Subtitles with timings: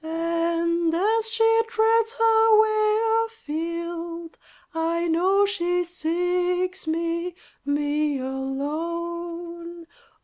[0.03, 4.35] And, as she treads her way a field
[4.73, 7.35] I know she seeks me,
[7.65, 9.85] me alone!